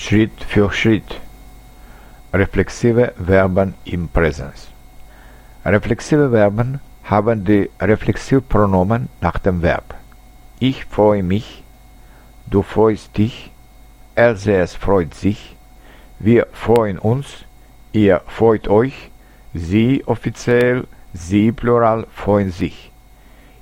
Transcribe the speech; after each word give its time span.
Schritt 0.00 0.44
für 0.44 0.70
Schritt. 0.70 1.20
Reflexive 2.32 3.14
Verben 3.26 3.74
im 3.84 4.06
Präsens. 4.06 4.68
Reflexive 5.64 6.30
Verben 6.30 6.78
haben 7.02 7.44
die 7.44 7.68
Reflexivpronomen 7.80 9.08
nach 9.20 9.40
dem 9.40 9.60
Verb. 9.60 9.96
Ich 10.60 10.84
freue 10.84 11.24
mich, 11.24 11.64
du 12.46 12.62
freust 12.62 13.18
dich, 13.18 13.50
es 14.14 14.76
freut 14.76 15.14
sich, 15.14 15.56
wir 16.20 16.46
freuen 16.52 17.00
uns, 17.00 17.44
ihr 17.92 18.20
freut 18.28 18.68
euch, 18.68 19.10
sie 19.52 20.04
offiziell, 20.06 20.86
sie 21.12 21.50
plural 21.50 22.06
freuen 22.14 22.52
sich. 22.52 22.92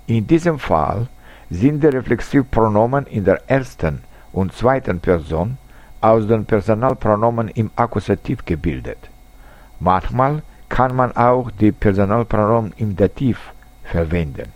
In 0.06 0.26
diesem 0.26 0.58
Fall 0.58 1.08
sind 1.48 1.82
die 1.82 1.86
Reflexivpronomen 1.86 3.06
in 3.06 3.24
der 3.24 3.40
ersten 3.48 4.02
und 4.32 4.52
zweiten 4.52 5.00
Person 5.00 5.56
aus 6.00 6.26
den 6.26 6.44
Personalpronomen 6.44 7.48
im 7.48 7.70
Akkusativ 7.76 8.44
gebildet. 8.44 8.98
Manchmal 9.80 10.42
kann 10.68 10.94
man 10.94 11.16
auch 11.16 11.50
die 11.50 11.72
Personalpronomen 11.72 12.72
im 12.76 12.96
Dativ 12.96 13.38
verwenden. 13.84 14.52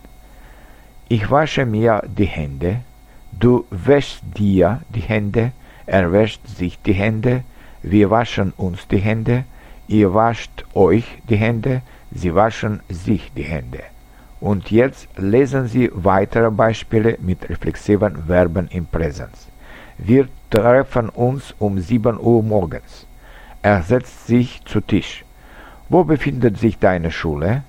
Ich 1.07 1.29
wasche 1.29 1.65
mir 1.65 2.03
die 2.07 2.25
Hände, 2.25 2.81
du 3.31 3.65
wäschst 3.69 4.23
dir 4.37 4.81
die 4.89 5.01
Hände, 5.01 5.51
er 5.85 6.11
wäscht 6.11 6.47
sich 6.47 6.81
die 6.81 6.93
Hände, 6.93 7.43
wir 7.81 8.09
waschen 8.09 8.53
uns 8.57 8.87
die 8.87 8.99
Hände, 8.99 9.43
ihr 9.87 10.13
wascht 10.13 10.63
euch 10.73 11.05
die 11.27 11.37
Hände, 11.37 11.81
sie 12.11 12.33
waschen 12.33 12.81
sich 12.89 13.31
die 13.35 13.43
Hände. 13.43 13.83
Und 14.39 14.71
jetzt 14.71 15.07
lesen 15.17 15.67
Sie 15.67 15.91
weitere 15.93 16.49
Beispiele 16.49 17.17
mit 17.21 17.47
reflexiven 17.47 18.23
Verben 18.25 18.67
im 18.71 18.87
Präsens. 18.87 19.47
Wir 20.03 20.29
treffen 20.49 21.09
uns 21.09 21.53
um 21.59 21.79
7 21.79 22.19
Uhr 22.19 22.41
morgens. 22.41 23.05
Er 23.61 23.83
setzt 23.83 24.25
sich 24.25 24.59
zu 24.65 24.81
Tisch. 24.81 25.23
Wo 25.89 26.03
befindet 26.03 26.57
sich 26.57 26.79
deine 26.79 27.11
Schule? 27.11 27.61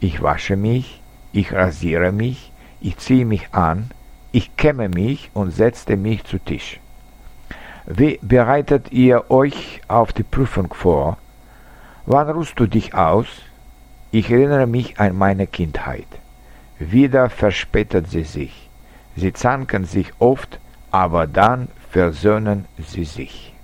Ich 0.00 0.22
wasche 0.22 0.56
mich, 0.56 1.02
ich 1.32 1.52
rasiere 1.52 2.10
mich, 2.10 2.52
ich 2.80 2.96
ziehe 2.96 3.26
mich 3.26 3.52
an, 3.52 3.90
ich 4.32 4.56
kämme 4.56 4.88
mich 4.88 5.30
und 5.34 5.50
setze 5.50 5.98
mich 5.98 6.24
zu 6.24 6.38
Tisch. 6.38 6.80
Wie 7.84 8.18
bereitet 8.22 8.90
ihr 8.90 9.30
euch 9.30 9.82
auf 9.88 10.14
die 10.14 10.22
Prüfung 10.22 10.72
vor? 10.72 11.18
Wann 12.06 12.30
ruhst 12.30 12.58
du 12.58 12.66
dich 12.66 12.94
aus? 12.94 13.26
Ich 14.10 14.30
erinnere 14.30 14.66
mich 14.66 14.98
an 14.98 15.18
meine 15.18 15.46
Kindheit. 15.46 16.08
Wieder 16.78 17.28
verspätet 17.28 18.08
sie 18.08 18.24
sich. 18.24 18.70
Sie 19.16 19.34
zanken 19.34 19.84
sich 19.84 20.12
oft, 20.18 20.58
aber 20.90 21.26
dann 21.26 21.68
versöhnen 21.90 22.66
sie 22.78 23.04
sich. 23.04 23.54